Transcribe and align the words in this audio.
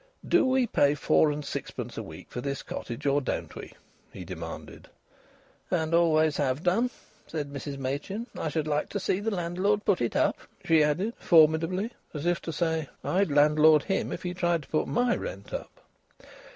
"Do 0.27 0.47
we 0.47 0.65
pay 0.65 0.95
four 0.95 1.29
and 1.31 1.45
sixpence 1.45 1.95
a 1.95 2.01
week 2.01 2.31
for 2.31 2.41
this 2.41 2.63
cottage, 2.63 3.05
or 3.05 3.21
don't 3.21 3.53
we?" 3.55 3.73
he 4.11 4.25
demanded. 4.25 4.87
"And 5.69 5.93
always 5.93 6.37
have 6.37 6.63
done," 6.63 6.89
said 7.27 7.53
Mrs 7.53 7.77
Machin. 7.77 8.25
"I 8.35 8.49
should 8.49 8.65
like 8.65 8.89
to 8.89 8.99
see 8.99 9.19
the 9.19 9.29
landlord 9.29 9.85
put 9.85 10.01
it 10.01 10.15
up," 10.15 10.39
she 10.65 10.81
added, 10.83 11.13
formidably, 11.19 11.91
as 12.15 12.25
if 12.25 12.41
to 12.41 12.51
say: 12.51 12.89
"I'd 13.03 13.29
landlord 13.29 13.83
him, 13.83 14.11
if 14.11 14.23
he 14.23 14.33
tried 14.33 14.63
to 14.63 14.69
put 14.69 14.87
my 14.87 15.15
rent 15.15 15.53
up!" 15.53 15.81